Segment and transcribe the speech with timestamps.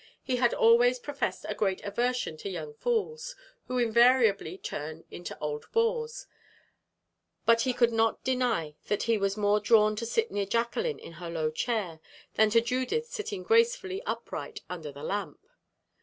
[0.23, 3.35] He had always professed a great aversion to young fools,
[3.67, 6.25] who invariably turn into old bores,
[7.45, 11.13] but he could not deny that he was more drawn to sit near Jacqueline in
[11.21, 11.99] her low chair,
[12.33, 15.45] than to Judith sitting gracefully upright under the lamp.